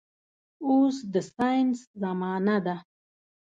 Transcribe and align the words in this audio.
اوس 0.67 0.95
د 1.13 1.15
ساينس 1.33 1.79
زمانه 2.01 2.57
ده 2.65 2.75